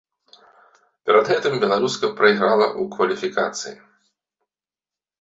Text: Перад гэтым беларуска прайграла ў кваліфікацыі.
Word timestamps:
Перад 1.09 1.25
гэтым 1.33 1.53
беларуска 1.65 2.11
прайграла 2.21 2.67
ў 2.71 2.83
кваліфікацыі. 2.99 3.79